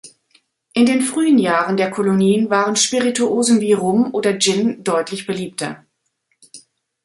[0.73, 5.85] In den frühen Jahren der Kolonien waren Spirituosen wie Rum oder Gin deutlich beliebter.